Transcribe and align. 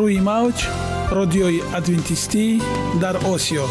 روی 0.00 0.20
موج 0.20 0.66
رادیوی 1.10 1.60
ادوینتیستی 1.74 2.62
در 3.00 3.16
آسیا. 3.16 3.64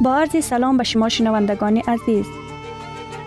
با 0.00 0.16
عرض 0.16 0.44
سلام 0.44 0.76
به 0.76 0.84
شما 0.84 1.08
شنوندگان 1.08 1.76
عزیز. 1.76 2.41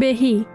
بهی 0.00 0.46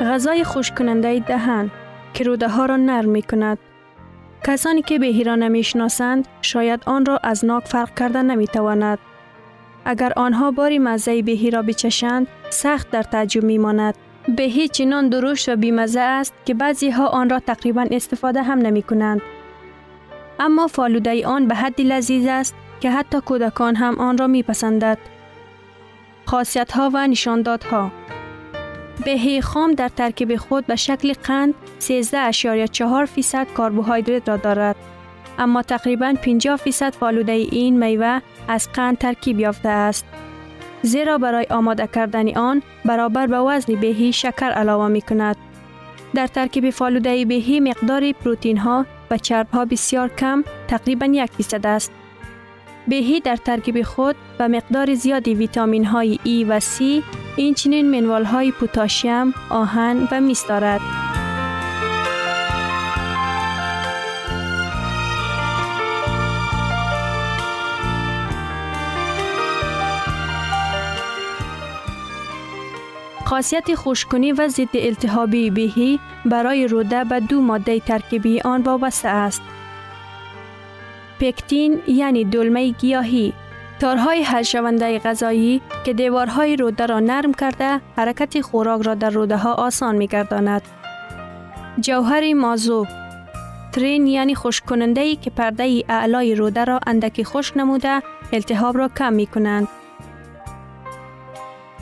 غذای 0.00 0.44
خوش 0.44 0.70
کننده 0.70 1.20
دهن 1.20 1.70
که 2.14 2.24
روده 2.24 2.48
ها 2.48 2.66
را 2.66 2.76
نرم 2.76 3.08
می 3.08 3.22
کند. 3.22 3.58
کسانی 4.46 4.82
که 4.82 4.98
بهی 4.98 5.24
را 5.24 5.34
نمی 5.34 5.62
شناسند 5.62 6.28
شاید 6.42 6.82
آن 6.86 7.06
را 7.06 7.20
از 7.22 7.44
ناک 7.44 7.64
فرق 7.64 7.94
کرده 7.94 8.22
نمی 8.22 8.46
تواند. 8.46 8.98
اگر 9.84 10.12
آنها 10.16 10.50
باری 10.50 10.78
مزه 10.78 11.22
بهی 11.22 11.50
را 11.50 11.62
بچشند 11.62 12.26
سخت 12.50 12.90
در 12.90 13.02
تعجب 13.02 13.44
می 13.44 13.58
ماند. 13.58 13.94
بهی 14.36 14.68
چنان 14.68 15.08
درشت 15.08 15.48
و 15.48 15.56
بیمزه 15.56 16.00
است 16.00 16.34
که 16.44 16.54
بعضی 16.54 16.90
ها 16.90 17.06
آن 17.06 17.30
را 17.30 17.40
تقریبا 17.40 17.86
استفاده 17.90 18.42
هم 18.42 18.58
نمی 18.58 18.82
کنند. 18.82 19.22
اما 20.40 20.66
فالوده 20.66 21.26
آن 21.26 21.48
به 21.48 21.54
حدی 21.54 21.84
لذیذ 21.84 22.26
است 22.28 22.54
که 22.80 22.90
حتی 22.90 23.20
کودکان 23.20 23.76
هم 23.76 23.98
آن 23.98 24.18
را 24.18 24.26
می 24.26 24.42
پسندد. 24.42 24.98
خاصیت 26.26 26.72
ها 26.72 26.90
و 26.94 27.06
نشاندادها 27.06 27.90
بهی 29.04 29.40
خام 29.40 29.72
در 29.72 29.88
ترکیب 29.88 30.36
خود 30.36 30.66
به 30.66 30.76
شکل 30.76 31.12
قند 31.12 31.54
13.4 31.80 33.04
فیصد 33.04 33.46
کربوهیدرات 33.56 34.28
را 34.28 34.36
دارد. 34.36 34.76
اما 35.38 35.62
تقریبا 35.62 36.14
50 36.22 36.56
فیصد 36.56 36.94
فالوده 36.94 37.32
این 37.32 37.84
میوه 37.84 38.20
از 38.48 38.68
قند 38.72 38.98
ترکیب 38.98 39.40
یافته 39.40 39.68
است. 39.68 40.04
زیرا 40.82 41.18
برای 41.18 41.46
آماده 41.50 41.86
کردن 41.86 42.36
آن 42.36 42.62
برابر 42.84 43.26
به 43.26 43.38
وزن 43.38 43.74
بهی 43.74 44.12
شکر 44.12 44.50
علاوه 44.50 44.88
می 44.88 45.02
کند. 45.02 45.36
در 46.14 46.26
ترکیب 46.26 46.70
فالوده 46.70 47.24
بهی 47.24 47.60
مقدار 47.60 48.12
پروتین 48.12 48.58
ها 48.58 48.86
و 49.10 49.18
چرب 49.18 49.50
ها 49.52 49.64
بسیار 49.64 50.08
کم 50.08 50.44
تقریبا 50.68 51.06
یک 51.06 51.30
فیصد 51.30 51.66
است. 51.66 51.92
بهی 52.88 53.20
در 53.20 53.36
ترکیب 53.36 53.82
خود 53.82 54.16
و 54.38 54.48
مقدار 54.48 54.94
زیادی 54.94 55.34
ویتامین 55.34 55.84
های 55.84 56.18
ای 56.24 56.44
و 56.44 56.60
سی 56.60 57.02
این 57.36 57.54
چنین 57.54 57.90
منوال 57.90 58.24
های 58.24 58.52
پوتاشیم، 58.52 59.34
آهن 59.50 60.08
و 60.10 60.20
میس 60.20 60.46
دارد. 60.46 60.80
خاصیت 73.24 73.74
خوشکنی 73.74 74.32
و 74.32 74.48
ضد 74.48 74.68
التهابی 74.74 75.50
بهی 75.50 76.00
برای 76.24 76.66
روده 76.66 77.04
به 77.04 77.20
دو 77.20 77.40
ماده 77.40 77.80
ترکیبی 77.80 78.40
آن 78.40 78.62
وابسته 78.62 79.08
است. 79.08 79.42
پکتین 81.20 81.82
یعنی 81.88 82.24
دلمه 82.24 82.70
گیاهی 82.70 83.32
تارهای 83.80 84.22
حل 84.22 84.42
شونده 84.42 84.98
غذایی 84.98 85.62
که 85.84 85.92
دیوارهای 85.92 86.56
روده 86.56 86.86
را 86.86 87.00
نرم 87.00 87.34
کرده 87.34 87.80
حرکت 87.96 88.40
خوراک 88.40 88.82
را 88.82 88.94
در 88.94 89.10
روده 89.10 89.36
ها 89.36 89.54
آسان 89.54 89.96
می 89.96 90.06
گرداند. 90.06 90.62
جوهر 91.80 92.32
مازو 92.32 92.86
ترین 93.72 94.06
یعنی 94.06 94.34
خشک 94.34 94.72
ای 94.72 95.16
که 95.16 95.30
پرده 95.30 95.84
اعلای 95.88 96.34
روده 96.34 96.64
را 96.64 96.80
اندکی 96.86 97.24
خشک 97.24 97.56
نموده 97.56 98.02
التهاب 98.32 98.78
را 98.78 98.88
کم 98.88 99.12
می 99.12 99.26
کنند. 99.26 99.68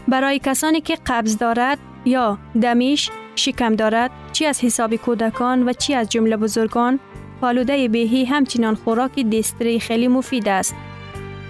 برای 0.08 0.38
کسانی 0.38 0.80
که 0.80 0.98
قبض 1.06 1.38
دارد 1.38 1.78
یا 2.04 2.38
دمیش 2.62 3.10
شکم 3.34 3.76
دارد 3.76 4.10
چی 4.32 4.46
از 4.46 4.64
حساب 4.64 4.96
کودکان 4.96 5.68
و 5.68 5.72
چی 5.72 5.94
از 5.94 6.08
جمله 6.08 6.36
بزرگان 6.36 7.00
فالوده 7.40 7.88
بهی 7.88 8.24
همچنان 8.24 8.74
خوراک 8.74 9.20
دیستری 9.20 9.80
خیلی 9.80 10.08
مفید 10.08 10.48
است. 10.48 10.74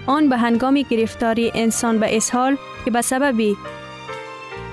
آن 0.07 0.29
به 0.29 0.37
هنگام 0.37 0.81
گرفتاری 0.81 1.51
انسان 1.55 1.99
به 1.99 2.17
اسهال 2.17 2.57
که 2.85 2.91
به 2.91 3.01
سبب 3.01 3.55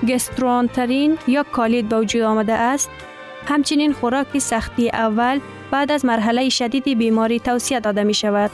گسترانترین 0.09 1.17
یا 1.27 1.43
کالید 1.43 1.89
به 1.89 1.99
وجود 1.99 2.21
آمده 2.21 2.53
است 2.53 2.89
همچنین 3.47 3.93
خوراک 3.93 4.37
سختی 4.37 4.89
اول 4.89 5.39
بعد 5.71 5.91
از 5.91 6.05
مرحله 6.05 6.49
شدید 6.49 6.83
بیماری 6.97 7.39
توصیه 7.39 7.79
داده 7.79 8.03
می 8.03 8.13
شود. 8.13 8.51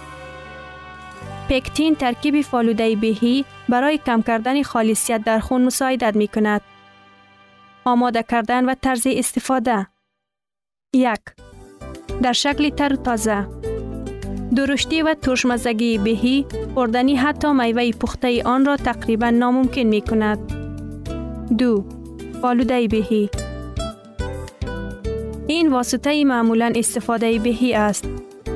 پکتین 1.50 1.96
ترکیب 1.96 2.42
فالوده 2.42 2.96
بهی 2.96 3.46
برای 3.70 3.98
کم 3.98 4.22
کردن 4.22 4.64
خالصیت 4.64 5.24
در 5.24 5.40
خون 5.40 5.64
مساعدت 5.64 6.16
می 6.16 6.28
کند. 6.28 6.62
آماده 7.86 8.24
کردن 8.24 8.66
و 8.66 8.76
طرز 8.82 9.08
استفاده 9.10 9.88
یک 10.94 11.22
در 12.22 12.34
شکل 12.34 12.70
تر 12.70 12.96
تازه 12.96 13.48
درشتی 14.58 15.02
و 15.02 15.14
ترشمزگی 15.14 15.98
بهی 15.98 16.46
خوردنی 16.74 17.16
حتی 17.16 17.54
میوه 17.54 17.92
پخته 17.92 18.44
آن 18.44 18.66
را 18.66 18.78
تقریبا 18.78 19.30
ناممکن 19.30 19.82
می 19.82 20.02
کند. 20.02 20.40
دو 21.58 21.84
فالوده 22.42 22.88
بهی 22.88 23.30
این 25.48 25.72
واسطه 25.72 26.26
معمولا 26.26 26.74
استفاده 26.76 27.40
بهی 27.40 27.74
است. 27.74 28.06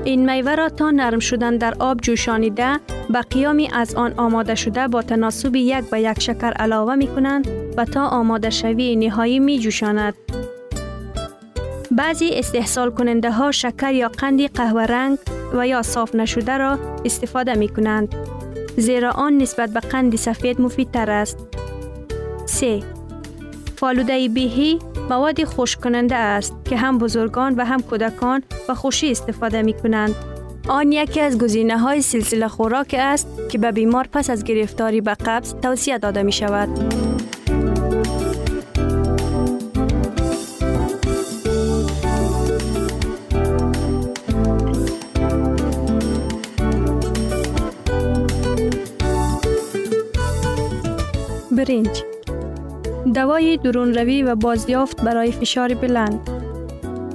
این 0.03 0.31
میوه 0.31 0.55
را 0.55 0.69
تا 0.69 0.91
نرم 0.91 1.19
شدن 1.19 1.57
در 1.57 1.73
آب 1.79 1.99
جوشانیده 2.01 2.79
به 3.09 3.21
قیامی 3.21 3.69
از 3.73 3.95
آن 3.95 4.13
آماده 4.17 4.55
شده 4.55 4.87
با 4.87 5.01
تناسب 5.01 5.55
یک 5.55 5.89
به 5.89 6.01
یک 6.01 6.21
شکر 6.21 6.51
علاوه 6.51 6.95
می 6.95 7.07
کنند 7.07 7.47
و 7.77 7.85
تا 7.85 8.07
آماده 8.07 8.49
شوی 8.49 8.95
نهایی 8.95 9.39
می 9.39 9.59
جوشاند. 9.59 10.13
بعضی 11.91 12.29
استحصال 12.33 12.91
کننده 12.91 13.31
ها 13.31 13.51
شکر 13.51 13.93
یا 13.93 14.07
قندی 14.07 14.47
قهوه 14.47 14.81
رنگ 14.81 15.17
و 15.53 15.67
یا 15.67 15.81
صاف 15.81 16.15
نشده 16.15 16.57
را 16.57 16.79
استفاده 17.05 17.55
می 17.55 17.69
کنند. 17.69 18.15
زیرا 18.77 19.11
آن 19.11 19.37
نسبت 19.37 19.69
به 19.69 19.79
قند 19.79 20.15
سفید 20.15 20.61
مفیدتر 20.61 21.11
است. 21.11 21.37
3. 22.45 22.79
فالوده 23.75 24.29
بیهی 24.29 24.79
مواد 25.09 25.43
خوش 25.43 25.77
کننده 25.77 26.15
است 26.15 26.53
که 26.65 26.77
هم 26.77 26.97
بزرگان 26.97 27.55
و 27.55 27.65
هم 27.65 27.81
کودکان 27.81 28.43
و 28.69 28.73
خوشی 28.73 29.11
استفاده 29.11 29.61
می 29.61 29.73
کنند. 29.73 30.15
آن 30.67 30.91
یکی 30.91 31.19
از 31.21 31.37
گزینه 31.37 31.77
های 31.77 32.01
سلسله 32.01 32.47
خوراک 32.47 32.95
است 32.99 33.27
که 33.49 33.57
به 33.57 33.71
بیمار 33.71 34.07
پس 34.11 34.29
از 34.29 34.43
گرفتاری 34.43 35.01
به 35.01 35.13
قبض 35.13 35.53
توصیه 35.53 35.97
داده 35.97 36.23
می 36.23 36.31
شود. 36.31 36.69
برنج 51.71 52.03
دوای 53.13 53.57
درون 53.57 53.93
روی 53.93 54.23
و 54.23 54.35
بازیافت 54.35 55.01
برای 55.01 55.31
فشار 55.31 55.73
بلند 55.73 56.29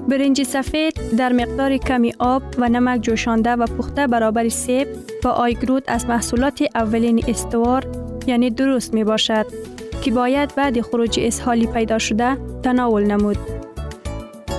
برنج 0.08 0.42
سفید 0.42 1.16
در 1.18 1.32
مقدار 1.32 1.76
کمی 1.76 2.12
آب 2.18 2.42
و 2.58 2.68
نمک 2.68 3.00
جوشانده 3.00 3.50
و 3.50 3.66
پخته 3.66 4.06
برابر 4.06 4.48
سیب 4.48 4.88
و 5.24 5.28
آیگروت 5.28 5.82
از 5.86 6.06
محصولات 6.06 6.64
اولین 6.74 7.24
استوار 7.28 7.86
یعنی 8.26 8.50
درست 8.50 8.94
می 8.94 9.04
باشد 9.04 9.46
که 10.02 10.10
باید 10.10 10.54
بعد 10.54 10.80
خروج 10.80 11.20
اسهالی 11.22 11.66
پیدا 11.66 11.98
شده 11.98 12.36
تناول 12.62 13.04
نمود. 13.04 13.38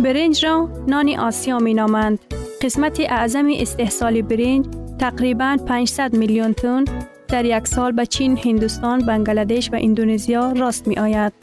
برنج 0.04 0.46
را 0.46 0.70
نان 0.88 1.10
آسیا 1.10 1.60
می 1.60 1.74
نامند. 1.74 2.20
قسمت 2.62 3.00
اعظم 3.00 3.48
استحصال 3.56 4.22
برنج 4.22 4.66
تقریبا 5.00 5.58
500 5.66 6.18
میلیون 6.18 6.54
تن 6.54 6.86
در 7.28 7.46
یک 7.46 7.68
سال 7.68 7.92
به 7.92 8.06
چین، 8.06 8.38
هندوستان، 8.38 9.00
بنگلادش 9.00 9.70
و 9.74 9.76
اندونزیا 9.80 10.52
راست 10.52 10.88
می 10.88 10.96
آید. 10.96 11.34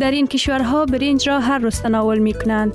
در 0.00 0.10
این 0.10 0.26
کشورها 0.26 0.86
برنج 0.86 1.28
را 1.28 1.40
هر 1.40 1.58
روز 1.58 1.80
تناول 1.80 2.18
می 2.18 2.32
کنند. 2.32 2.74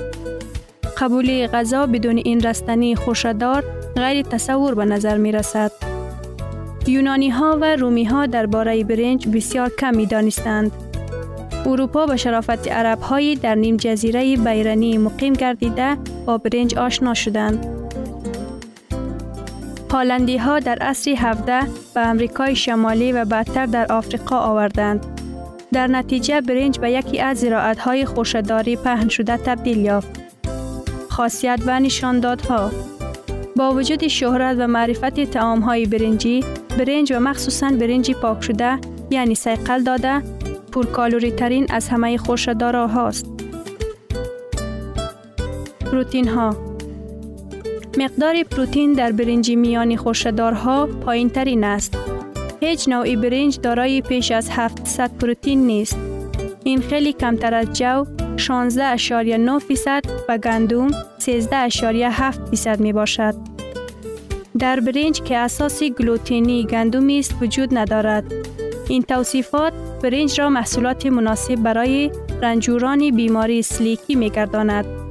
قبول 0.97 1.47
غذا 1.47 1.85
بدون 1.85 2.17
این 2.17 2.41
رستنی 2.41 2.95
خوشدار 2.95 3.63
غیر 3.95 4.25
تصور 4.25 4.75
به 4.75 4.85
نظر 4.85 5.17
می 5.17 5.31
رسد. 5.31 5.71
یونانی 6.87 7.29
ها 7.29 7.57
و 7.61 7.75
رومی 7.75 8.03
ها 8.03 8.25
درباره 8.25 8.83
برنج 8.83 9.27
بسیار 9.27 9.71
کم 9.79 9.95
می 9.95 10.05
دانستند. 10.05 10.71
اروپا 11.65 12.05
به 12.05 12.17
شرافت 12.17 12.67
عرب 12.67 12.99
های 12.99 13.35
در 13.35 13.55
نیم 13.55 13.77
جزیره 13.77 14.37
بیرنی 14.37 14.97
مقیم 14.97 15.33
گردیده 15.33 15.97
با 16.25 16.37
برنج 16.37 16.75
آشنا 16.75 17.13
شدند. 17.13 17.82
هالندی 19.93 20.37
ها 20.37 20.59
در 20.59 20.77
عصر 20.81 21.11
17 21.17 21.67
به 21.93 22.07
امریکای 22.07 22.55
شمالی 22.55 23.11
و 23.11 23.25
بعدتر 23.25 23.65
در 23.65 23.91
آفریقا 23.91 24.37
آوردند. 24.37 25.05
در 25.73 25.87
نتیجه 25.87 26.41
برنج 26.41 26.79
به 26.79 26.91
یکی 26.91 27.19
از 27.19 27.37
زراعت 27.37 27.79
های 27.79 28.05
خوشداری 28.05 28.75
پهن 28.75 29.09
شده 29.09 29.37
تبدیل 29.37 29.77
یافت. 29.77 30.19
خاصیت 31.09 31.59
و 31.65 31.79
نشاندادها 31.79 32.71
با 33.55 33.71
وجود 33.71 34.07
شهرت 34.07 34.55
و 34.59 34.67
معرفت 34.67 35.23
تعام 35.23 35.59
های 35.59 35.85
برنجی، 35.85 36.43
برنج 36.77 37.13
و 37.13 37.19
مخصوصا 37.19 37.69
برنج 37.69 38.11
پاک 38.11 38.43
شده 38.43 38.77
یعنی 39.09 39.35
سیقل 39.35 39.83
داده 39.83 40.21
پرکالوری 40.71 41.31
ترین 41.31 41.67
از 41.69 41.89
همه 41.89 42.17
خوشدارا 42.17 42.87
هاست. 42.87 43.25
پروتین 45.85 46.27
ها 46.27 46.72
مقدار 47.97 48.43
پروتین 48.43 48.93
در 48.93 49.11
برنج 49.11 49.51
میانی 49.51 49.97
خوشدارها 49.97 50.85
پایین 50.85 51.29
ترین 51.29 51.63
است. 51.63 51.97
هیچ 52.61 52.89
نوعی 52.89 53.15
برنج 53.15 53.59
دارای 53.61 54.01
پیش 54.01 54.31
از 54.31 54.49
700 54.49 55.11
پروتین 55.17 55.65
نیست. 55.65 55.97
این 56.63 56.81
خیلی 56.81 57.13
کمتر 57.13 57.53
از 57.53 57.73
جو 57.73 58.05
16.9 58.37 59.59
فیصد 59.67 60.01
و 60.29 60.37
گندم 60.37 60.91
13.7 60.91 62.49
فیصد 62.49 62.79
می 62.79 62.93
باشد. 62.93 63.35
در 64.59 64.79
برنج 64.79 65.21
که 65.21 65.37
اساسی 65.37 65.89
گلوتینی 65.89 66.65
گندمی 66.65 67.19
است 67.19 67.35
وجود 67.41 67.77
ندارد. 67.77 68.33
این 68.87 69.03
توصیفات 69.03 69.73
برنج 70.03 70.39
را 70.39 70.49
محصولات 70.49 71.05
مناسب 71.05 71.55
برای 71.55 72.11
رنجوران 72.41 73.15
بیماری 73.15 73.61
سلیکی 73.61 74.15
می 74.15 74.29
گرداند. 74.29 75.02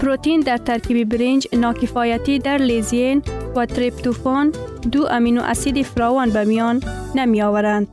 پروتین 0.00 0.40
در 0.40 0.56
ترکیب 0.56 1.08
برنج 1.08 1.48
ناکفایتی 1.52 2.38
در 2.38 2.58
لیزین 2.58 3.22
و 3.56 3.66
تریپتوفان 3.66 4.52
دو 4.92 5.06
امینو 5.10 5.42
اسید 5.42 5.82
فراوان 5.82 6.30
به 6.30 6.44
میان 6.44 6.82
نمی 7.14 7.42
آورند. 7.42 7.88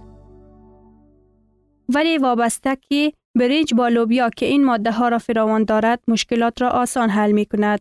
ولی 1.90 2.18
وابسته 2.18 2.78
که 2.90 3.14
برنج 3.38 3.74
با 3.74 3.88
لوبیا 3.88 4.30
که 4.30 4.46
این 4.46 4.66
ماده 4.66 4.92
ها 4.92 5.10
را 5.10 5.18
فراوان 5.18 5.64
دارد 5.64 6.04
مشکلات 6.08 6.62
را 6.62 6.70
آسان 6.70 7.10
حل 7.10 7.32
می 7.32 7.46
کند. 7.46 7.80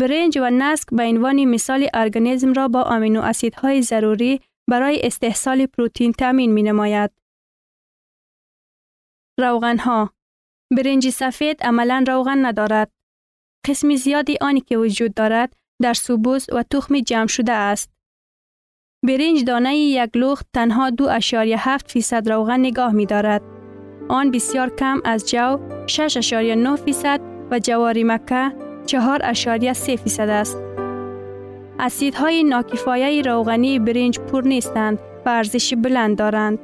برنج 0.00 0.38
و 0.38 0.50
نسک 0.50 0.88
به 0.92 1.02
عنوان 1.02 1.44
مثال 1.44 1.88
ارگانیسم 1.94 2.52
را 2.52 2.68
با 2.68 2.84
امینو 2.84 3.20
اسیدهای 3.22 3.82
ضروری 3.82 4.40
برای 4.70 5.00
استحصال 5.02 5.66
پروتین 5.66 6.12
تامین 6.12 6.52
می 6.52 6.62
نماید. 6.62 7.10
روغن 9.40 9.78
ها 9.78 10.10
برنج 10.76 11.08
سفید 11.08 11.62
عملا 11.62 12.04
روغن 12.08 12.46
ندارد. 12.46 13.01
قسم 13.66 13.94
زیادی 13.94 14.38
آنی 14.40 14.60
که 14.60 14.78
وجود 14.78 15.14
دارد 15.14 15.52
در 15.82 15.94
سوبوس 15.94 16.46
و 16.52 16.62
تخم 16.62 17.00
جمع 17.00 17.26
شده 17.26 17.52
است. 17.52 17.90
برنج 19.06 19.44
دانه 19.44 19.76
یک 19.76 20.10
لخت 20.14 20.46
تنها 20.52 20.90
دو 20.90 21.08
اشاری 21.08 21.54
هفت 21.58 21.90
فیصد 21.90 22.28
روغن 22.30 22.60
نگاه 22.60 22.92
می 22.92 23.06
دارد. 23.06 23.42
آن 24.08 24.30
بسیار 24.30 24.76
کم 24.76 25.00
از 25.04 25.30
جو 25.30 25.58
6.9 25.86 26.76
فیصد 26.84 27.20
و 27.50 27.58
جواری 27.58 28.04
مکه 28.04 28.52
4.3 28.86 29.96
فیصد 29.96 30.28
است. 30.28 30.58
اسیدهای 31.78 32.44
ناکفایه 32.44 33.22
روغنی 33.22 33.78
برنج 33.78 34.18
پر 34.18 34.42
نیستند 34.42 34.98
و 35.26 35.28
ارزش 35.28 35.74
بلند 35.74 36.18
دارند. 36.18 36.58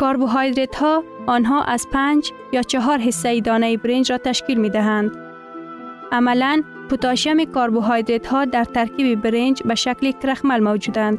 کربوهیدرات 0.00 0.76
ها 0.76 1.04
آنها 1.26 1.62
از 1.62 1.86
پنج 1.92 2.30
یا 2.52 2.62
چهار 2.62 2.98
حصه 2.98 3.40
دانه 3.40 3.76
برنج 3.76 4.12
را 4.12 4.18
تشکیل 4.18 4.60
می 4.60 4.70
دهند. 4.70 5.29
عملا 6.12 6.62
پوتاشیم 6.88 7.44
کربوهیدرات 7.44 8.26
ها 8.26 8.44
در 8.44 8.64
ترکیب 8.64 9.22
برنج 9.22 9.62
به 9.62 9.74
شکل 9.74 10.12
کرخمل 10.12 10.60
موجودند. 10.60 11.18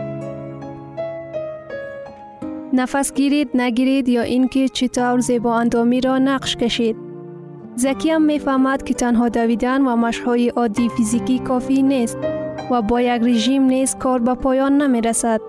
نفس 2.73 3.13
گیرید 3.13 3.49
نگیرید 3.53 4.09
یا 4.09 4.21
اینکه 4.21 4.69
چطور 4.69 5.19
زیبا 5.19 5.55
اندامی 5.55 6.01
را 6.01 6.17
نقش 6.17 6.55
کشید. 6.55 6.95
زکی 7.75 8.09
هم 8.09 8.21
می‌فهمد 8.21 8.83
که 8.83 8.93
تنها 8.93 9.29
دویدن 9.29 9.81
و 9.81 9.95
مشهای 9.95 10.49
عادی 10.49 10.89
فیزیکی 10.89 11.39
کافی 11.39 11.81
نیست 11.81 12.17
و 12.71 12.81
با 12.81 13.01
یک 13.01 13.21
رژیم 13.21 13.63
نیست 13.63 13.97
کار 13.97 14.19
به 14.19 14.33
پایان 14.33 14.81
نمی 14.81 15.01
رسد. 15.01 15.41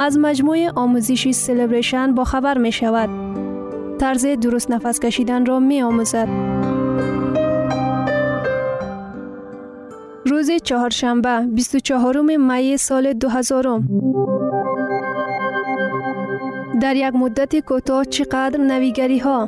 از 0.00 0.18
مجموعه 0.18 0.70
آموزشی 0.74 1.32
سلبریشن 1.32 2.14
با 2.14 2.24
خبر 2.24 2.58
می 2.58 2.72
شود. 2.72 3.10
طرز 3.98 4.26
درست 4.26 4.70
نفس 4.70 5.00
کشیدن 5.00 5.46
را 5.46 5.60
می 5.60 5.82
آموزد. 5.82 6.28
روز 10.26 10.50
چهارشنبه 10.50 11.46
24 11.46 12.20
می 12.20 12.76
سال 12.76 13.12
2000 13.12 13.68
در 16.82 16.96
یک 16.96 17.14
مدت 17.14 17.60
کوتاه 17.60 18.04
چقدر 18.04 18.60
نویگری 18.60 19.18
ها 19.18 19.46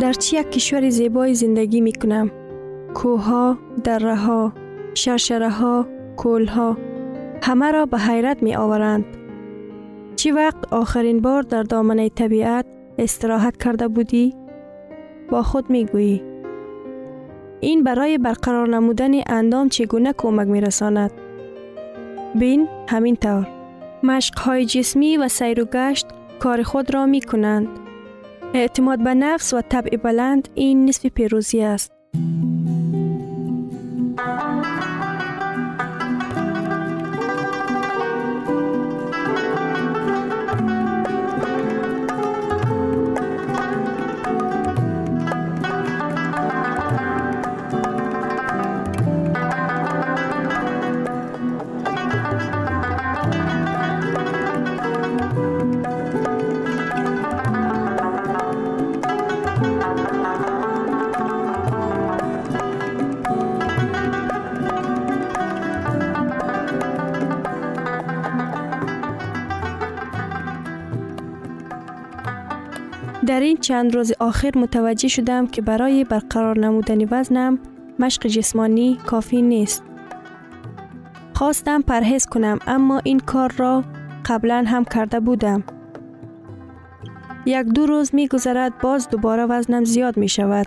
در 0.00 0.12
چی 0.12 0.36
یک 0.36 0.50
کشور 0.50 0.90
زیبای 0.90 1.34
زندگی 1.34 1.80
می 1.80 1.92
کنم؟ 1.92 2.30
کوها، 2.94 3.58
دره 3.84 4.16
ها، 4.16 4.52
شرشره 4.94 5.50
ها، 5.50 5.86
کول 6.16 6.46
ها 6.46 6.76
همه 7.42 7.70
را 7.70 7.86
به 7.86 7.98
حیرت 7.98 8.42
می 8.42 8.56
آورند. 8.56 9.21
چی 10.22 10.30
وقت 10.30 10.72
آخرین 10.72 11.20
بار 11.20 11.42
در 11.42 11.62
دامنه 11.62 12.08
طبیعت 12.08 12.66
استراحت 12.98 13.56
کرده 13.56 13.88
بودی؟ 13.88 14.34
با 15.30 15.42
خود 15.42 15.70
می 15.70 15.86
گویی. 15.86 16.22
این 17.60 17.84
برای 17.84 18.18
برقرار 18.18 18.68
نمودن 18.68 19.10
اندام 19.26 19.68
چگونه 19.68 20.12
کمک 20.18 20.48
می 20.48 20.60
رساند؟ 20.60 21.12
بین 22.34 22.68
همین 22.88 23.16
طور. 23.16 23.48
مشق 24.02 24.38
های 24.38 24.66
جسمی 24.66 25.16
و 25.16 25.28
سیر 25.28 25.62
و 25.62 25.64
گشت 25.64 26.06
کار 26.38 26.62
خود 26.62 26.94
را 26.94 27.06
می 27.06 27.20
کنند. 27.20 27.68
اعتماد 28.54 29.04
به 29.04 29.14
نفس 29.14 29.54
و 29.54 29.60
طبع 29.60 29.96
بلند 29.96 30.48
این 30.54 30.84
نصف 30.84 31.06
پیروزی 31.06 31.62
است. 31.62 31.92
در 73.32 73.40
این 73.40 73.56
چند 73.56 73.94
روز 73.94 74.12
آخر 74.18 74.58
متوجه 74.58 75.08
شدم 75.08 75.46
که 75.46 75.62
برای 75.62 76.04
برقرار 76.04 76.58
نمودن 76.58 77.08
وزنم 77.10 77.58
مشق 77.98 78.26
جسمانی 78.26 78.98
کافی 79.06 79.42
نیست. 79.42 79.82
خواستم 81.34 81.82
پرهیز 81.82 82.26
کنم 82.26 82.58
اما 82.66 83.00
این 83.04 83.20
کار 83.20 83.52
را 83.56 83.84
قبلا 84.26 84.64
هم 84.66 84.84
کرده 84.84 85.20
بودم. 85.20 85.64
یک 87.46 87.66
دو 87.66 87.86
روز 87.86 88.14
می 88.14 88.28
گذرد 88.28 88.78
باز 88.78 89.08
دوباره 89.08 89.46
وزنم 89.46 89.84
زیاد 89.84 90.16
می 90.16 90.28
شود. 90.28 90.66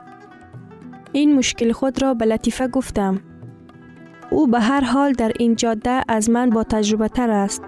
این 1.11 1.35
مشکل 1.35 1.71
خود 1.71 2.01
را 2.01 2.13
به 2.13 2.25
لطیفه 2.25 2.67
گفتم. 2.67 3.19
او 4.29 4.47
به 4.47 4.59
هر 4.59 4.81
حال 4.81 5.13
در 5.13 5.31
این 5.39 5.55
جاده 5.55 6.01
از 6.07 6.29
من 6.29 6.49
با 6.49 6.63
تجربه 6.63 7.07
تر 7.07 7.29
است. 7.29 7.61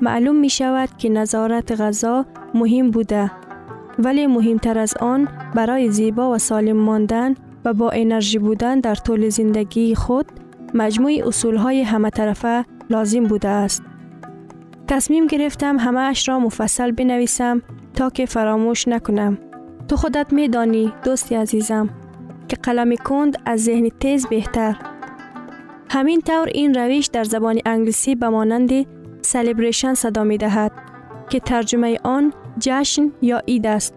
معلوم 0.00 0.36
می 0.36 0.50
شود 0.50 0.88
که 0.98 1.08
نظارت 1.08 1.80
غذا 1.80 2.26
مهم 2.54 2.90
بوده 2.90 3.30
ولی 3.98 4.26
مهمتر 4.26 4.78
از 4.78 4.94
آن 5.00 5.28
برای 5.54 5.90
زیبا 5.90 6.30
و 6.30 6.38
سالم 6.38 6.76
ماندن 6.76 7.34
و 7.64 7.72
با 7.72 7.90
انرژی 7.90 8.38
بودن 8.38 8.80
در 8.80 8.94
طول 8.94 9.28
زندگی 9.28 9.94
خود 9.94 10.26
مجموع 10.74 11.12
اصول 11.26 11.56
های 11.56 11.82
همه 11.82 12.10
طرفه 12.10 12.64
لازم 12.90 13.24
بوده 13.24 13.48
است. 13.48 13.82
تصمیم 14.88 15.26
گرفتم 15.26 15.78
همه 15.78 16.00
اش 16.00 16.28
را 16.28 16.38
مفصل 16.38 16.90
بنویسم 16.90 17.62
تا 17.94 18.10
که 18.10 18.26
فراموش 18.26 18.88
نکنم. 18.88 19.38
تو 19.88 19.96
خودت 19.96 20.32
می 20.32 20.48
دانی 20.48 20.92
دوستی 21.04 21.34
عزیزم 21.34 21.90
که 22.48 22.56
قلم 22.56 22.96
کند 22.96 23.36
از 23.46 23.64
ذهن 23.64 23.88
تیز 24.00 24.26
بهتر. 24.26 24.76
همین 25.90 26.20
طور 26.20 26.48
این 26.54 26.74
روش 26.74 27.06
در 27.06 27.24
زبان 27.24 27.60
انگلیسی 27.66 28.14
به 28.14 28.28
مانند 28.28 28.70
سلیبریشن 29.22 29.94
صدا 29.94 30.24
می 30.24 30.38
دهد 30.38 30.72
که 31.30 31.40
ترجمه 31.40 31.98
آن 32.04 32.32
جشن 32.58 33.12
یا 33.22 33.42
اید 33.44 33.66
است. 33.66 33.94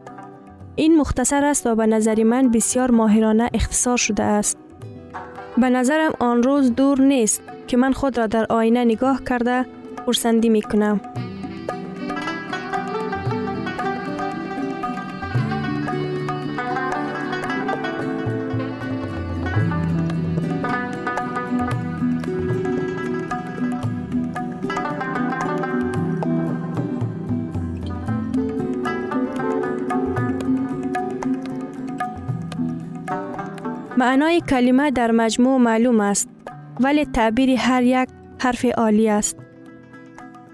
این 0.76 0.98
مختصر 0.98 1.46
است 1.46 1.68
و 1.68 1.76
به 1.76 1.86
نظر 1.86 2.24
من 2.24 2.52
بسیار 2.52 2.92
ماهرانه 2.92 3.50
اختصار 3.54 3.98
شده 3.98 4.24
است. 4.24 4.58
به 5.58 5.70
نظرم 5.70 6.12
آن 6.20 6.44
روز 6.44 6.76
دور 6.76 7.02
نیست 7.02 7.42
که 7.68 7.78
من 7.78 7.94
خود 7.94 8.18
را 8.18 8.28
در 8.28 8.46
آینه 8.50 8.86
نگاه 8.86 9.24
کرده 9.24 9.66
خورسندی 10.06 10.50
می 10.50 10.62
کنم. 10.62 11.02
معنای 33.98 34.42
کلمه 34.42 34.92
در 34.92 35.12
مجموع 35.12 35.58
معلوم 35.58 36.00
است 36.00 36.30
ولی 36.80 37.06
تعبیر 37.06 37.50
هر 37.50 37.84
یک 37.84 38.10
حرف 38.42 38.66
عالی 38.66 39.10
است. 39.10 39.38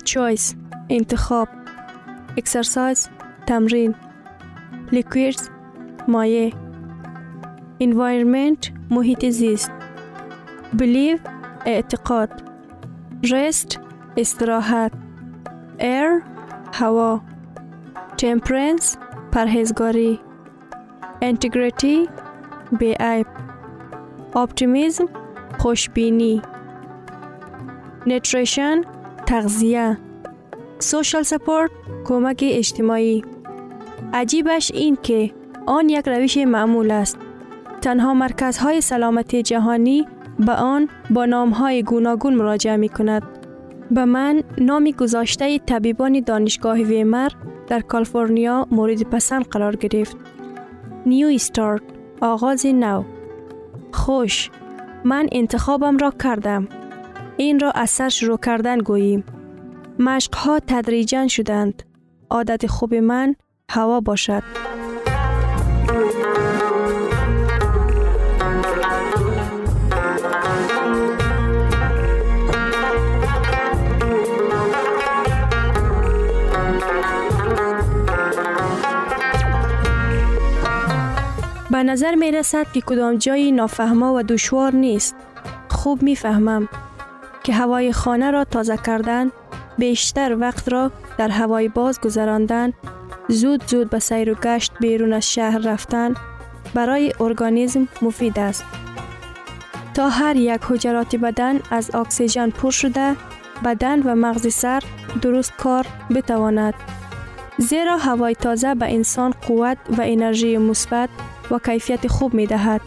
choice 0.05 0.55
انتخاب. 0.89 1.47
Exercise 2.37 3.09
تمرین. 3.45 3.95
Liquids 4.91 5.41
مایع. 6.07 6.53
Environment 7.83 8.71
محیط 8.91 9.25
زیست. 9.25 9.71
Believe 10.77 11.19
اعتقاد. 11.65 12.43
Rest 13.25 13.79
استراحت. 14.17 14.91
Air 15.79 16.23
هوا. 16.73 17.21
Temperance 18.21 18.97
پرهیزگاری. 19.31 20.19
Integrity 21.21 22.22
بیعیب 22.79 23.27
optimism 24.35 25.05
خوشبینی. 25.59 26.41
nutrition 28.05 28.85
تغذیه. 29.25 29.97
social 30.79 31.23
support 31.23 31.71
کمک 32.05 32.43
اجتماعی. 32.47 33.23
عجیبش 34.13 34.71
این 34.71 34.97
که 35.03 35.31
آن 35.65 35.89
یک 35.89 36.07
روش 36.07 36.37
معمول 36.37 36.91
است. 36.91 37.17
تنها 37.81 38.13
مرکزهای 38.13 38.81
سلامتی 38.81 39.41
جهانی 39.41 40.07
به 40.39 40.51
آن 40.51 40.89
با 41.09 41.25
نامهای 41.25 41.83
گوناگون 41.83 42.35
مراجعه 42.35 42.77
می 42.77 42.89
کند. 42.89 43.23
به 43.91 44.05
من 44.05 44.43
نامی 44.57 44.93
گذاشته 44.93 45.59
طبیبان 45.59 46.19
دانشگاه 46.19 46.77
ویمر 46.77 47.29
در 47.67 47.79
کالیفرنیا 47.79 48.67
مورد 48.71 49.01
پسند 49.03 49.45
قرار 49.47 49.75
گرفت. 49.75 50.17
نیو 51.05 51.27
استارت 51.27 51.81
آغاز 52.21 52.65
نو 52.65 53.03
خوش 53.93 54.51
من 55.03 55.27
انتخابم 55.31 55.97
را 55.97 56.13
کردم. 56.23 56.67
این 57.37 57.59
را 57.59 57.71
از 57.71 57.89
سر 57.89 58.09
شروع 58.09 58.37
کردن 58.37 58.77
گوییم. 58.77 59.23
مشقها 59.99 60.59
تدریجا 60.67 61.27
شدند. 61.27 61.83
عادت 62.29 62.67
خوب 62.67 62.95
من 62.95 63.35
هوا 63.69 63.99
باشد. 63.99 64.43
نظر 81.83 82.15
می 82.15 82.31
رسد 82.31 82.71
که 82.73 82.81
کدام 82.81 83.15
جایی 83.15 83.51
نافهما 83.51 84.13
و 84.13 84.23
دشوار 84.23 84.75
نیست. 84.75 85.15
خوب 85.69 86.03
می 86.03 86.15
فهمم 86.15 86.69
که 87.43 87.53
هوای 87.53 87.93
خانه 87.93 88.31
را 88.31 88.43
تازه 88.43 88.77
کردن 88.77 89.31
بیشتر 89.77 90.37
وقت 90.39 90.69
را 90.69 90.91
در 91.17 91.29
هوای 91.29 91.67
باز 91.67 92.01
گذراندن 92.01 92.73
زود 93.27 93.63
زود 93.67 93.89
به 93.89 93.99
سیر 93.99 94.31
و 94.31 94.35
گشت 94.35 94.71
بیرون 94.79 95.13
از 95.13 95.33
شهر 95.33 95.57
رفتن 95.57 96.13
برای 96.73 97.13
ارگانیسم 97.19 97.87
مفید 98.01 98.39
است. 98.39 98.65
تا 99.93 100.09
هر 100.09 100.35
یک 100.35 100.61
حجرات 100.69 101.15
بدن 101.15 101.59
از 101.71 101.95
اکسیژن 101.95 102.49
پر 102.49 102.71
شده 102.71 103.15
بدن 103.65 104.01
و 104.01 104.15
مغز 104.15 104.53
سر 104.53 104.83
درست 105.21 105.53
کار 105.57 105.87
بتواند. 106.15 106.73
زیرا 107.57 107.97
هوای 107.97 108.35
تازه 108.35 108.75
به 108.75 108.93
انسان 108.93 109.33
قوت 109.47 109.77
و 109.97 110.01
انرژی 110.01 110.57
مثبت 110.57 111.09
و 111.51 111.59
کیفیت 111.59 112.07
خوب 112.07 112.33
می 112.33 112.47
دهد. 112.47 112.81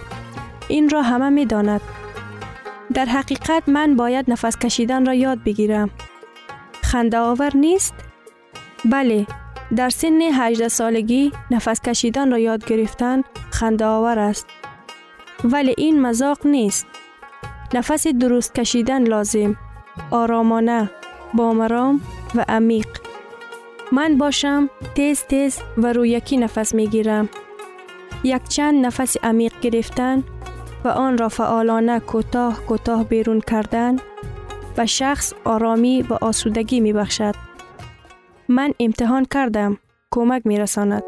این 0.68 0.88
را 0.90 1.02
همه 1.02 1.28
می 1.28 1.46
داند. 1.46 1.80
در 2.94 3.04
حقیقت 3.04 3.68
من 3.68 3.96
باید 3.96 4.30
نفس 4.30 4.58
کشیدن 4.58 5.06
را 5.06 5.14
یاد 5.14 5.44
بگیرم. 5.44 5.90
خنده 6.82 7.18
آور 7.18 7.56
نیست؟ 7.56 7.94
بله، 8.84 9.26
در 9.76 9.88
سن 9.88 10.22
18 10.22 10.68
سالگی 10.68 11.32
نفس 11.50 11.80
کشیدن 11.80 12.30
را 12.30 12.38
یاد 12.38 12.64
گرفتن 12.64 13.22
خنده 13.50 13.84
آور 13.84 14.18
است. 14.18 14.46
ولی 15.44 15.74
این 15.78 16.02
مذاق 16.02 16.46
نیست. 16.46 16.86
نفس 17.74 18.06
درست 18.06 18.54
کشیدن 18.54 19.02
لازم. 19.02 19.56
آرامانه، 20.10 20.90
بامرام 21.34 22.00
و 22.34 22.44
عمیق. 22.48 22.88
من 23.92 24.18
باشم 24.18 24.70
تیز 24.94 25.22
تیز 25.22 25.58
و 25.76 25.92
رویکی 25.92 26.36
نفس 26.36 26.74
می 26.74 26.86
گیرم. 26.86 27.28
یک 28.24 28.48
چند 28.48 28.86
نفس 28.86 29.16
عمیق 29.22 29.60
گرفتن 29.60 30.24
و 30.84 30.88
آن 30.88 31.18
را 31.18 31.28
فعالانه 31.28 32.00
کوتاه 32.00 32.60
کوتاه 32.66 33.04
بیرون 33.04 33.40
کردن 33.40 33.96
و 34.78 34.86
شخص 34.86 35.32
آرامی 35.44 36.02
و 36.02 36.14
آسودگی 36.20 36.80
می 36.80 36.92
بخشد. 36.92 37.34
من 38.48 38.72
امتحان 38.80 39.24
کردم. 39.24 39.78
کمک 40.10 40.42
می 40.44 40.58
رساند. 40.58 41.02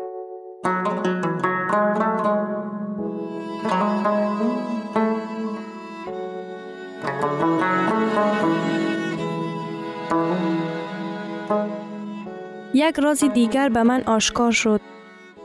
یک 12.75 12.99
راز 12.99 13.25
دیگر 13.25 13.69
به 13.69 13.83
من 13.83 14.03
آشکار 14.07 14.53
شد. 14.53 14.81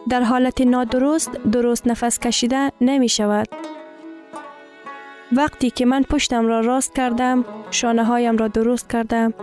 در 0.10 0.24
حالت 0.24 0.62
نادرست 0.62 1.32
درست 1.32 1.88
نفس 1.88 2.20
کشیده 2.20 2.72
نمی 2.82 3.10
شود. 3.10 3.48
وقتی 5.32 5.70
که 5.70 5.86
من 5.86 6.04
پشتم 6.04 6.48
را 6.48 6.60
راست 6.60 6.96
کردم، 6.96 7.46
شانه 7.72 8.04
هایم 8.04 8.38
را 8.38 8.48
درست 8.48 8.90
کردم، 8.90 9.34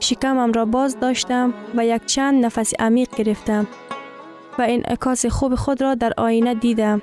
شکمم 0.00 0.52
را 0.52 0.64
باز 0.64 1.00
داشتم 1.00 1.54
و 1.74 1.86
یک 1.86 2.06
چند 2.06 2.44
نفس 2.44 2.72
عمیق 2.78 3.08
گرفتم 3.16 3.66
و 4.58 4.62
انعکاس 4.68 5.26
خوب 5.26 5.54
خود 5.54 5.82
را 5.82 5.94
در 5.94 6.12
آینه 6.16 6.54
دیدم. 6.54 7.02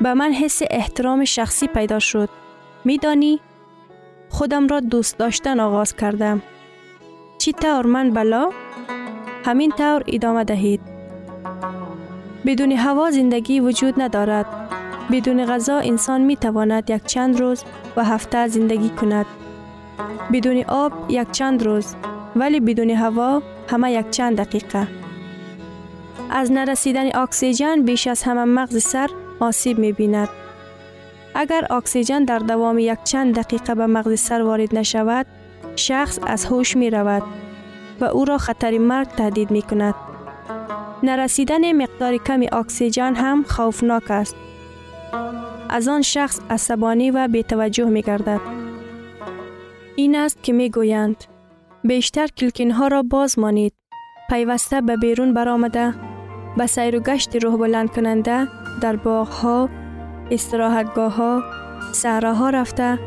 به 0.00 0.14
من 0.14 0.32
حس 0.32 0.62
احترام 0.70 1.24
شخصی 1.24 1.66
پیدا 1.66 1.98
شد. 1.98 2.28
میدانی؟ 2.84 3.40
خودم 4.28 4.66
را 4.66 4.80
دوست 4.80 5.18
داشتن 5.18 5.60
آغاز 5.60 5.96
کردم. 5.96 6.42
چی 7.38 7.52
طور 7.52 7.86
من 7.86 8.10
بلا؟ 8.10 8.50
همین 9.44 9.70
طور 9.70 10.02
ادامه 10.06 10.44
دهید. 10.44 10.93
بدون 12.46 12.72
هوا 12.72 13.10
زندگی 13.10 13.60
وجود 13.60 14.02
ندارد. 14.02 14.46
بدون 15.12 15.44
غذا 15.46 15.78
انسان 15.78 16.20
می 16.20 16.36
تواند 16.36 16.90
یک 16.90 17.04
چند 17.04 17.40
روز 17.40 17.64
و 17.96 18.04
هفته 18.04 18.48
زندگی 18.48 18.88
کند. 18.88 19.26
بدون 20.32 20.64
آب 20.68 20.92
یک 21.08 21.30
چند 21.30 21.62
روز 21.62 21.94
ولی 22.36 22.60
بدون 22.60 22.90
هوا 22.90 23.42
همه 23.70 23.92
یک 23.92 24.10
چند 24.10 24.36
دقیقه. 24.36 24.86
از 26.30 26.52
نرسیدن 26.52 27.16
اکسیژن 27.16 27.82
بیش 27.82 28.06
از 28.06 28.22
همه 28.22 28.44
مغز 28.44 28.82
سر 28.82 29.08
آسیب 29.40 29.78
می 29.78 29.92
بیند. 29.92 30.28
اگر 31.34 31.66
اکسیژن 31.72 32.24
در 32.24 32.38
دوام 32.38 32.78
یک 32.78 32.98
چند 33.04 33.34
دقیقه 33.34 33.74
به 33.74 33.86
مغز 33.86 34.20
سر 34.20 34.42
وارد 34.42 34.78
نشود، 34.78 35.26
شخص 35.76 36.18
از 36.26 36.44
هوش 36.44 36.76
می 36.76 36.90
رود 36.90 37.22
و 38.00 38.04
او 38.04 38.24
را 38.24 38.38
خطر 38.38 38.78
مرگ 38.78 39.08
تهدید 39.08 39.50
می 39.50 39.62
کند. 39.62 39.94
نرسیدن 41.04 41.72
مقدار 41.72 42.16
کمی 42.16 42.48
اکسیژن 42.52 43.14
هم 43.14 43.42
خوفناک 43.42 44.10
است. 44.10 44.36
از 45.68 45.88
آن 45.88 46.02
شخص 46.02 46.40
عصبانی 46.50 47.10
و 47.10 47.28
بیتوجه 47.28 47.84
می 47.84 48.02
گردد. 48.02 48.40
این 49.96 50.16
است 50.16 50.42
که 50.42 50.52
می 50.52 50.70
گویند 50.70 51.24
بیشتر 51.84 52.26
کلکین 52.26 52.70
ها 52.70 52.88
را 52.88 53.02
باز 53.02 53.38
مانید. 53.38 53.72
پیوسته 54.30 54.80
به 54.80 54.96
بیرون 54.96 55.34
برآمده 55.34 55.94
به 56.56 56.66
سیر 56.66 56.96
و 56.96 57.00
گشت 57.00 57.36
روح 57.36 57.56
بلند 57.56 57.90
کننده 57.90 58.48
در 58.80 58.96
باغ 58.96 59.28
ها، 59.28 59.68
استراحتگاه 60.30 61.14
ها، 61.16 61.42
ها 62.22 62.50
رفته 62.50 62.98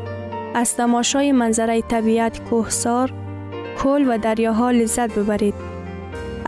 از 0.54 0.76
تماشای 0.76 1.32
منظره 1.32 1.82
طبیعت 1.82 2.44
کوهسار، 2.50 3.12
کل 3.78 4.04
و 4.08 4.18
دریاها 4.18 4.70
لذت 4.70 5.14
ببرید. 5.14 5.77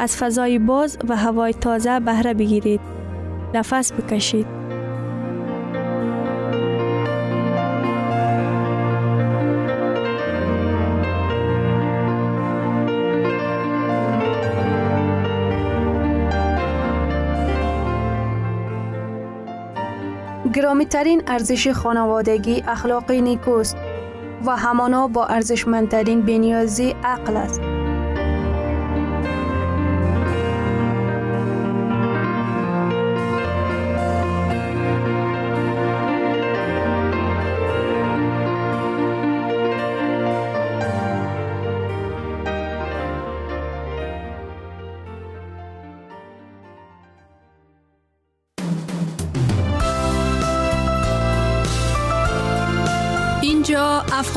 از 0.00 0.16
فضای 0.16 0.58
باز 0.58 0.98
و 1.08 1.16
هوای 1.16 1.52
تازه 1.52 2.00
بهره 2.00 2.34
بگیرید. 2.34 2.80
نفس 3.54 3.92
بکشید. 3.92 4.46
گرامی 20.54 20.86
ترین 20.86 21.22
ارزش 21.26 21.68
خانوادگی 21.68 22.64
اخلاقی 22.68 23.20
نیکوست 23.20 23.76
و 24.46 24.56
همانا 24.56 25.08
با 25.08 25.26
ارزشمندترین 25.26 26.22
بنیازی 26.22 26.94
عقل 27.04 27.36
است. 27.36 27.69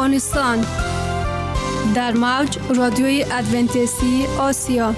افغانستان. 0.03 0.65
در 1.95 2.11
موج 2.11 2.57
رادیوی 2.75 3.25
ادونتیستی 3.31 4.25
آسیا. 4.39 4.95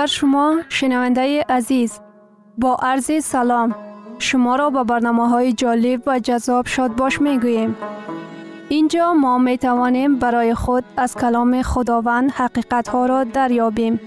بر 0.00 0.06
شما 0.06 0.60
شنونده 0.68 1.44
عزیز 1.48 2.00
با 2.58 2.76
عرض 2.82 3.24
سلام 3.24 3.74
شما 4.18 4.56
را 4.56 4.70
به 4.70 4.84
برنامه 4.84 5.28
های 5.28 5.52
جالب 5.52 6.02
و 6.06 6.18
جذاب 6.18 6.66
شاد 6.66 6.96
باش 6.96 7.20
می 7.20 7.38
گوییم. 7.38 7.76
اینجا 8.68 9.14
ما 9.14 9.38
می 9.38 9.58
توانیم 9.58 10.18
برای 10.18 10.54
خود 10.54 10.84
از 10.96 11.16
کلام 11.16 11.62
خداوند 11.62 12.32
حقیقت 12.32 12.88
ها 12.88 13.06
را 13.06 13.24
دریابیم. 13.24 14.00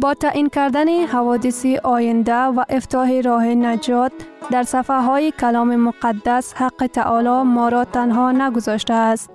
با 0.00 0.14
تعیین 0.14 0.48
کردن 0.48 0.88
حوادث 1.06 1.66
آینده 1.84 2.34
و 2.34 2.64
افتاح 2.68 3.20
راه 3.20 3.44
نجات 3.46 4.12
در 4.50 4.62
صفحه 4.62 5.00
های 5.00 5.30
کلام 5.30 5.76
مقدس 5.76 6.54
حق 6.54 6.86
تعالی 6.92 7.42
ما 7.42 7.68
را 7.68 7.84
تنها 7.84 8.32
نگذاشته 8.32 8.94
است. 8.94 9.30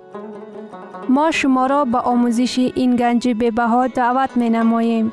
ما 1.08 1.30
شما 1.30 1.66
را 1.66 1.84
به 1.84 1.98
آموزش 1.98 2.58
این 2.58 2.96
گنج 2.96 3.28
بها 3.28 3.86
دعوت 3.86 4.36
می 4.36 4.50
نماییم. 4.50 5.12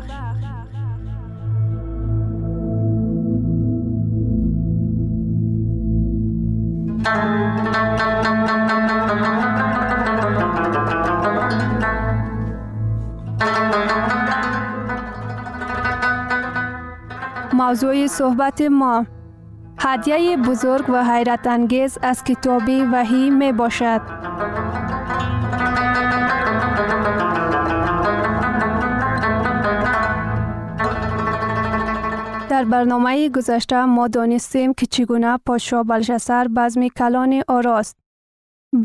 موضوع 17.53 18.07
صحبت 18.07 18.61
ما 18.61 19.05
هدیه 19.79 20.37
بزرگ 20.37 20.89
و 20.89 21.03
حیرت 21.03 21.47
انگیز 21.47 21.97
از 22.01 22.23
کتاب 22.23 22.63
وحی 22.93 23.29
می 23.29 23.51
باشد. 23.51 24.01
در 32.51 32.65
برنامه 32.65 33.29
گذشته 33.29 33.85
ما 33.85 34.07
دانستیم 34.07 34.73
که 34.73 34.85
چگونه 34.85 35.37
پادشاه 35.45 35.83
بلشسر 35.83 36.47
بزم 36.47 36.87
کلان 36.87 37.43
آراست. 37.47 37.97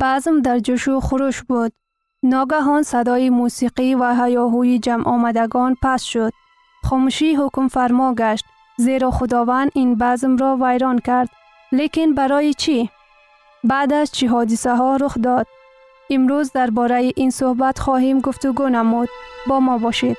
بزم 0.00 0.40
در 0.40 0.58
جوش 0.58 0.88
و 0.88 1.00
خروش 1.00 1.42
بود. 1.42 1.72
ناگهان 2.22 2.82
صدای 2.82 3.30
موسیقی 3.30 3.94
و 3.94 4.14
هیاهوی 4.24 4.78
جمع 4.78 5.08
آمدگان 5.08 5.76
پس 5.82 6.02
شد. 6.02 6.32
خاموشی 6.84 7.34
حکم 7.34 7.68
فرما 7.68 8.14
گشت 8.14 8.44
زیرا 8.78 9.10
خداوند 9.10 9.70
این 9.74 9.94
بزم 9.94 10.36
را 10.36 10.58
ویران 10.60 10.98
کرد. 10.98 11.28
لیکن 11.72 12.14
برای 12.14 12.54
چی؟ 12.54 12.90
بعد 13.64 13.92
از 13.92 14.12
چی 14.12 14.26
حادثه 14.26 14.76
ها 14.76 14.96
رخ 14.96 15.18
داد؟ 15.22 15.46
امروز 16.10 16.52
درباره 16.52 17.12
این 17.16 17.30
صحبت 17.30 17.78
خواهیم 17.78 18.20
گفتگو 18.20 18.68
نمود. 18.68 19.08
با 19.48 19.60
ما 19.60 19.78
باشید. 19.78 20.16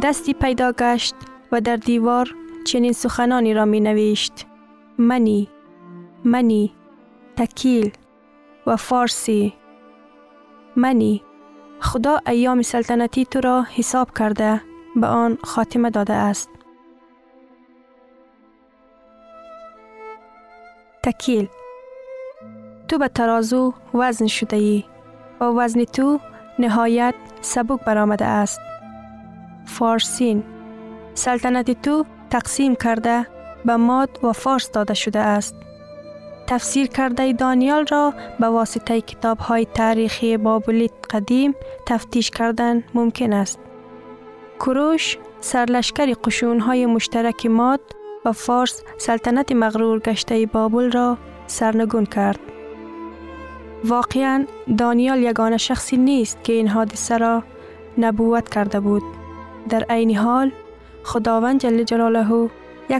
دستی 0.00 0.34
پیدا 0.34 0.72
گشت 0.72 1.14
و 1.52 1.60
در 1.60 1.76
دیوار 1.76 2.34
چنین 2.64 2.92
سخنانی 2.92 3.54
را 3.54 3.64
می 3.64 3.80
نوشت. 3.80 4.46
منی، 4.98 5.48
منی، 6.24 6.74
تکیل 7.36 7.92
و 8.66 8.76
فارسی. 8.76 9.54
منی، 10.76 11.22
خدا 11.80 12.18
ایام 12.26 12.62
سلطنتی 12.62 13.24
تو 13.24 13.40
را 13.40 13.62
حساب 13.62 14.18
کرده 14.18 14.60
به 14.96 15.06
آن 15.06 15.38
خاتمه 15.44 15.90
داده 15.90 16.12
است. 16.12 16.50
تکیل 21.02 21.48
تو 22.88 22.98
به 22.98 23.08
ترازو 23.08 23.74
وزن 23.94 24.26
شده 24.26 24.56
ای 24.56 24.84
و 25.40 25.44
وزن 25.44 25.84
تو 25.84 26.20
نهایت 26.58 27.14
سبک 27.40 27.84
برآمده 27.84 28.24
است. 28.24 28.71
فارسین 29.66 30.42
سلطنت 31.14 31.82
تو 31.82 32.04
تقسیم 32.30 32.74
کرده 32.74 33.26
به 33.64 33.76
ماد 33.76 34.18
و 34.22 34.32
فارس 34.32 34.70
داده 34.70 34.94
شده 34.94 35.18
است. 35.18 35.54
تفسیر 36.46 36.86
کرده 36.86 37.32
دانیال 37.32 37.86
را 37.86 38.14
به 38.40 38.46
واسطه 38.46 39.00
کتاب 39.00 39.38
های 39.38 39.64
تاریخی 39.64 40.36
بابلیت 40.36 40.92
قدیم 41.10 41.54
تفتیش 41.86 42.30
کردن 42.30 42.84
ممکن 42.94 43.32
است. 43.32 43.58
کروش 44.60 45.18
سرلشکر 45.40 46.14
قشون 46.24 46.60
های 46.60 46.86
مشترک 46.86 47.46
ماد 47.46 47.80
و 48.24 48.32
فارس 48.32 48.82
سلطنت 48.98 49.52
مغرور 49.52 49.98
گشته 49.98 50.46
بابل 50.46 50.90
را 50.90 51.18
سرنگون 51.46 52.06
کرد. 52.06 52.40
واقعا 53.84 54.46
دانیال 54.78 55.22
یگانه 55.22 55.56
شخصی 55.56 55.96
نیست 55.96 56.44
که 56.44 56.52
این 56.52 56.68
حادثه 56.68 57.18
را 57.18 57.42
نبوت 57.98 58.48
کرده 58.48 58.80
بود. 58.80 59.02
در 59.68 59.84
عین 59.90 60.16
حال 60.16 60.52
خداوند 61.04 61.60
جل 61.60 61.82
جلاله 61.82 62.50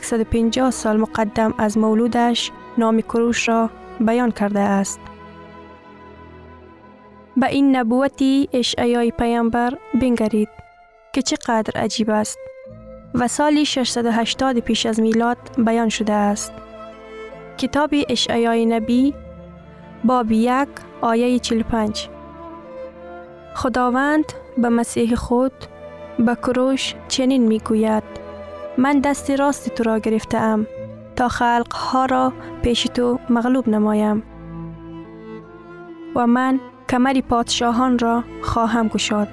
150 0.02 0.70
سال 0.70 0.96
مقدم 0.96 1.54
از 1.58 1.78
مولودش 1.78 2.50
نام 2.78 3.00
کروش 3.00 3.48
را 3.48 3.70
بیان 4.00 4.30
کرده 4.30 4.60
است. 4.60 5.00
به 7.36 7.46
این 7.46 7.76
نبوتی 7.76 8.48
اشعیای 8.52 9.10
پیامبر 9.10 9.78
بنگرید 10.00 10.48
که 11.12 11.22
چقدر 11.22 11.80
عجیب 11.80 12.10
است 12.10 12.38
و 13.14 13.28
سال 13.28 13.64
680 13.64 14.58
پیش 14.58 14.86
از 14.86 15.00
میلاد 15.00 15.38
بیان 15.58 15.88
شده 15.88 16.12
است. 16.12 16.52
کتاب 17.58 17.90
اشعیای 18.08 18.66
نبی 18.66 19.14
باب 20.04 20.32
یک 20.32 20.68
آیه 21.00 21.38
45 21.38 22.08
خداوند 23.54 24.32
به 24.58 24.68
مسیح 24.68 25.14
خود 25.14 25.52
به 26.18 26.34
کروش 26.34 26.94
چنین 27.08 27.46
می 27.46 27.58
گوید 27.58 28.02
من 28.78 29.00
دست 29.00 29.30
راست 29.30 29.74
تو 29.74 29.82
را 29.82 29.98
گرفته 29.98 30.38
ام 30.38 30.66
تا 31.16 31.28
خلق 31.28 31.72
ها 31.72 32.06
را 32.06 32.32
پیش 32.62 32.82
تو 32.82 33.18
مغلوب 33.30 33.68
نمایم 33.68 34.22
و 36.14 36.26
من 36.26 36.60
کمری 36.88 37.22
پادشاهان 37.22 37.98
را 37.98 38.24
خواهم 38.42 38.88
گشاد 38.88 39.28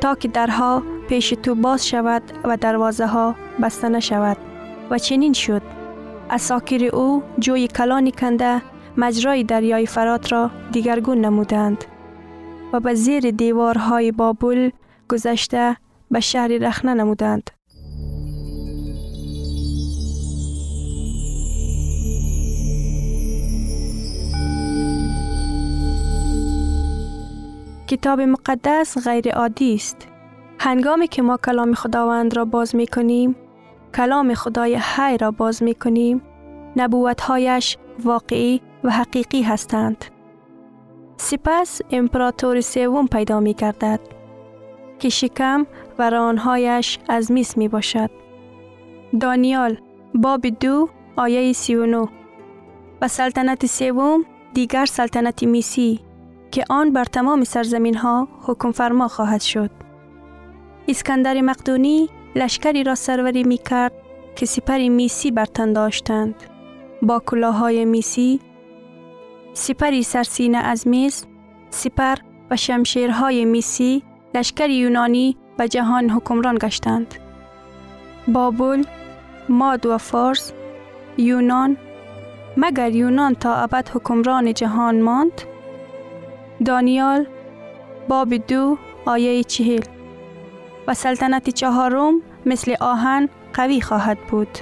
تا 0.00 0.14
که 0.14 0.28
درها 0.28 0.82
پیش 1.08 1.30
تو 1.30 1.54
باز 1.54 1.88
شود 1.88 2.22
و 2.44 2.56
دروازه 2.56 3.06
ها 3.06 3.34
بسته 3.62 3.88
نشود. 3.88 4.36
و 4.90 4.98
چنین 4.98 5.32
شد. 5.32 5.62
اساکیر 6.30 6.96
او 6.96 7.22
جوی 7.38 7.68
کلانی 7.68 8.12
کنده 8.12 8.62
مجرای 8.96 9.44
دریای 9.44 9.86
فرات 9.86 10.32
را 10.32 10.50
دیگرگون 10.72 11.18
نمودند 11.18 11.84
و 12.72 12.80
به 12.80 12.94
زیر 12.94 13.30
دیوارهای 13.30 14.12
بابل 14.12 14.70
گذشته 15.08 15.76
به 16.12 16.20
شهری 16.20 16.58
رخنه 16.58 16.94
نمودند. 16.94 17.50
کتاب 27.86 28.20
مقدس 28.20 29.08
غیر 29.08 29.34
عادی 29.34 29.74
است. 29.74 30.08
هنگامی 30.58 31.08
که 31.08 31.22
ما 31.22 31.36
کلام 31.36 31.74
خداوند 31.74 32.36
را 32.36 32.44
باز 32.44 32.76
می 32.76 32.86
کنیم، 32.86 33.36
کلام 33.94 34.34
خدای 34.34 34.74
حی 34.74 35.18
را 35.18 35.30
باز 35.30 35.62
می 35.62 35.74
کنیم، 35.74 36.22
نبوتهایش 36.76 37.76
واقعی 38.04 38.60
و 38.84 38.90
حقیقی 38.90 39.42
هستند. 39.42 40.04
سپس 41.16 41.80
امپراتور 41.90 42.60
سوم 42.60 43.06
پیدا 43.06 43.40
می 43.40 43.54
گردد 43.54 44.00
که 44.98 45.08
شکم 45.08 45.66
و 45.98 46.10
رانهایش 46.10 46.98
از 47.08 47.32
میس 47.32 47.56
می 47.56 47.68
باشد. 47.68 48.10
دانیال 49.20 49.76
باب 50.14 50.46
دو 50.46 50.88
آیه 51.16 51.52
39 51.52 52.08
و 53.02 53.08
سلطنت 53.08 53.66
سوم 53.66 54.24
دیگر 54.54 54.86
سلطنت 54.86 55.42
میسی 55.42 56.00
که 56.50 56.64
آن 56.70 56.92
بر 56.92 57.04
تمام 57.04 57.44
سرزمین 57.44 57.96
ها 57.96 58.28
حکم 58.42 58.72
فرما 58.72 59.08
خواهد 59.08 59.40
شد. 59.40 59.70
اسکندر 60.88 61.40
مقدونی 61.40 62.08
لشکری 62.36 62.84
را 62.84 62.94
سروری 62.94 63.44
می 63.44 63.58
کرد 63.58 63.92
که 64.36 64.46
سپر 64.46 64.88
میسی 64.88 65.30
بر 65.30 65.44
تن 65.44 65.72
داشتند. 65.72 66.34
با 67.02 67.22
کلاهای 67.26 67.84
میسی، 67.84 68.40
سپری 69.52 70.02
سرسینه 70.02 70.58
از 70.58 70.88
میز، 70.88 71.26
سپر 71.70 72.16
و 72.50 72.56
شمشیرهای 72.56 73.44
میسی 73.44 74.02
لشکر 74.34 74.70
یونانی 74.70 75.36
به 75.62 75.68
جهان 75.68 76.10
حکمران 76.10 76.58
گشتند. 76.58 77.14
بابل، 78.28 78.84
ماد 79.48 79.86
و 79.86 79.98
فارس، 79.98 80.52
یونان، 81.16 81.76
مگر 82.56 82.94
یونان 82.94 83.34
تا 83.34 83.54
ابد 83.54 83.88
حکمران 83.94 84.54
جهان 84.54 85.00
ماند؟ 85.00 85.42
دانیال 86.64 87.26
باب 88.08 88.34
دو 88.34 88.78
آیه 89.06 89.44
چهل 89.44 89.80
و 90.86 90.94
سلطنت 90.94 91.50
چهارم 91.50 92.14
مثل 92.46 92.74
آهن 92.80 93.28
قوی 93.54 93.80
خواهد 93.80 94.18
بود. 94.18 94.58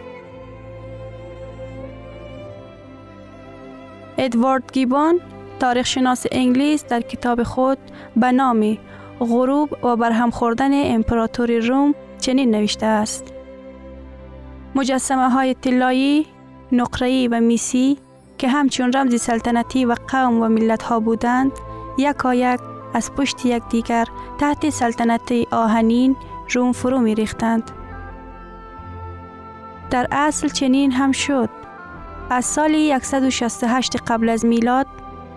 ادوارد 4.19 4.73
گیبان 4.73 5.21
تاریخ 5.61 5.87
شناس 5.87 6.27
انگلیس 6.33 6.85
در 6.85 7.01
کتاب 7.01 7.43
خود 7.43 7.79
به 8.17 8.33
نام 8.33 8.79
غروب 9.21 9.85
و 9.85 9.97
برهم 9.97 10.31
خوردن 10.31 10.95
امپراتوری 10.95 11.61
روم 11.61 11.95
چنین 12.21 12.51
نوشته 12.51 12.87
است. 12.87 13.25
مجسمه 14.75 15.31
های 15.31 15.55
طلایی، 15.55 16.27
نقره‌ای 16.73 17.29
و 17.29 17.41
میسی 17.41 17.99
که 18.39 18.49
همچون 18.49 18.93
رمز 18.93 19.21
سلطنتی 19.21 19.85
و 19.85 19.95
قوم 20.09 20.41
و 20.41 20.49
ملت 20.49 20.83
ها 20.83 21.01
بودند، 21.01 21.53
یک 21.99 22.27
از 22.95 23.13
پشت 23.13 23.47
یک 23.47 23.63
دیگر 23.71 24.07
تحت 24.39 24.71
سلطنت 24.71 25.33
آهنین 25.51 26.17
روم 26.51 26.73
فرو 26.73 26.99
می 26.99 27.15
ریختند. 27.15 27.71
در 29.91 30.07
اصل 30.11 30.49
چنین 30.49 30.93
هم 30.93 31.13
شد. 31.13 31.51
از 32.31 32.45
سال 32.45 32.99
168 33.03 33.97
قبل 33.97 34.29
از 34.29 34.45
میلاد 34.45 34.87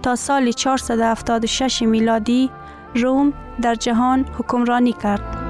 تا 0.01 0.15
سال 0.15 0.51
476 0.51 1.81
میلادی 1.81 2.49
روم 2.95 3.33
در 3.61 3.75
جهان 3.75 4.25
حکمرانی 4.37 4.93
کرد. 4.93 5.43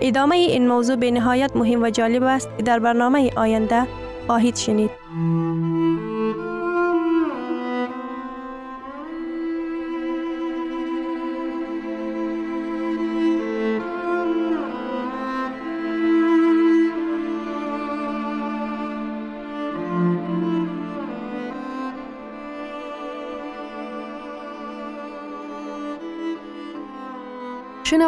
ادامه 0.00 0.36
این 0.36 0.68
موضوع 0.68 0.96
به 0.96 1.10
نهایت 1.10 1.56
مهم 1.56 1.82
و 1.82 1.90
جالب 1.90 2.22
است 2.22 2.48
که 2.56 2.62
در 2.62 2.78
برنامه 2.78 3.30
آینده 3.36 3.86
خواهید 4.26 4.56
شنید. 4.56 4.90